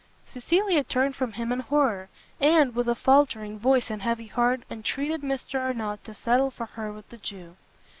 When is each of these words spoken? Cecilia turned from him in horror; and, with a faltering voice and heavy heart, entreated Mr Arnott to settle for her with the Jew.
Cecilia 0.25 0.83
turned 0.83 1.15
from 1.15 1.33
him 1.33 1.51
in 1.51 1.59
horror; 1.59 2.09
and, 2.39 2.73
with 2.73 2.89
a 2.89 2.95
faltering 2.95 3.59
voice 3.59 3.91
and 3.91 4.01
heavy 4.01 4.25
heart, 4.25 4.63
entreated 4.67 5.21
Mr 5.21 5.59
Arnott 5.59 6.03
to 6.05 6.15
settle 6.15 6.49
for 6.49 6.65
her 6.65 6.91
with 6.91 7.07
the 7.09 7.17
Jew. 7.17 7.55